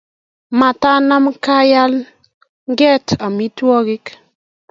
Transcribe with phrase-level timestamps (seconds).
[0.59, 4.05] Matanam kalyanget amitwogikguk